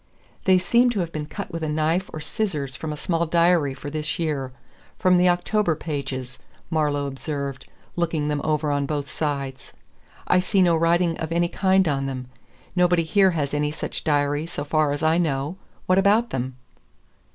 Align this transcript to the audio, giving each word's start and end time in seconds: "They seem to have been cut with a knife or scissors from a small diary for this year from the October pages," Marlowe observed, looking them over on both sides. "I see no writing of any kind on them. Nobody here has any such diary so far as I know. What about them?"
"They 0.45 0.57
seem 0.57 0.89
to 0.89 0.99
have 1.01 1.11
been 1.11 1.27
cut 1.27 1.51
with 1.51 1.61
a 1.61 1.69
knife 1.69 2.09
or 2.11 2.21
scissors 2.21 2.75
from 2.75 2.91
a 2.91 2.97
small 2.97 3.27
diary 3.27 3.75
for 3.75 3.91
this 3.91 4.17
year 4.17 4.51
from 4.97 5.17
the 5.17 5.29
October 5.29 5.75
pages," 5.75 6.39
Marlowe 6.71 7.05
observed, 7.05 7.67
looking 7.95 8.27
them 8.27 8.41
over 8.43 8.71
on 8.71 8.87
both 8.87 9.07
sides. 9.11 9.73
"I 10.27 10.39
see 10.39 10.63
no 10.63 10.75
writing 10.75 11.19
of 11.19 11.31
any 11.31 11.49
kind 11.49 11.87
on 11.87 12.07
them. 12.07 12.29
Nobody 12.75 13.03
here 13.03 13.29
has 13.37 13.53
any 13.53 13.71
such 13.71 14.03
diary 14.03 14.47
so 14.47 14.63
far 14.63 14.91
as 14.91 15.03
I 15.03 15.19
know. 15.19 15.57
What 15.85 15.99
about 15.99 16.31
them?" 16.31 16.55